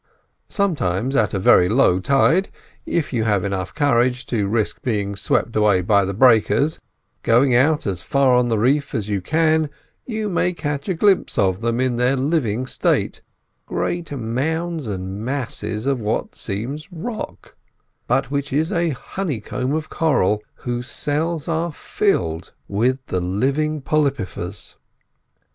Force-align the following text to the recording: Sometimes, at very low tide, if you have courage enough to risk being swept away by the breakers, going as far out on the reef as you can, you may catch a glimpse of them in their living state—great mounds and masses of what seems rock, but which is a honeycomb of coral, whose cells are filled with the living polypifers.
Sometimes, 0.49 1.15
at 1.15 1.31
very 1.33 1.69
low 1.69 1.99
tide, 1.99 2.49
if 2.87 3.13
you 3.13 3.23
have 3.25 3.41
courage 3.75 4.21
enough 4.21 4.25
to 4.25 4.47
risk 4.47 4.81
being 4.81 5.15
swept 5.15 5.55
away 5.55 5.81
by 5.81 6.05
the 6.05 6.13
breakers, 6.15 6.79
going 7.21 7.53
as 7.53 8.01
far 8.01 8.33
out 8.33 8.39
on 8.39 8.47
the 8.47 8.57
reef 8.57 8.95
as 8.95 9.09
you 9.09 9.21
can, 9.21 9.69
you 10.07 10.27
may 10.27 10.53
catch 10.53 10.89
a 10.89 10.95
glimpse 10.95 11.37
of 11.37 11.61
them 11.61 11.79
in 11.79 11.97
their 11.97 12.15
living 12.15 12.65
state—great 12.65 14.11
mounds 14.11 14.87
and 14.87 15.23
masses 15.23 15.85
of 15.85 16.01
what 16.01 16.33
seems 16.33 16.91
rock, 16.91 17.55
but 18.07 18.31
which 18.31 18.51
is 18.51 18.71
a 18.71 18.89
honeycomb 18.89 19.71
of 19.73 19.91
coral, 19.91 20.41
whose 20.65 20.87
cells 20.87 21.47
are 21.47 21.71
filled 21.71 22.53
with 22.67 23.05
the 23.05 23.19
living 23.21 23.83
polypifers. 23.83 24.77